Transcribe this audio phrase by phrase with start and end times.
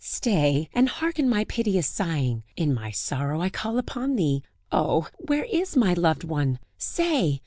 [0.03, 2.41] Stay, and hearken my piteous sighing!
[2.55, 5.07] In my sorrow I call upon thee; Oh!
[5.19, 6.57] where is my loved one?
[6.75, 7.39] say!